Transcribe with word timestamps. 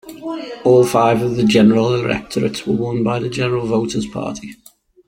All 0.63 0.83
five 0.83 1.21
of 1.21 1.35
the 1.35 1.43
"general 1.43 1.93
electorates" 1.93 2.65
were 2.65 2.73
won 2.73 3.03
by 3.03 3.19
the 3.19 3.29
General 3.29 3.67
Voters 3.67 4.07
Party. 4.07 4.55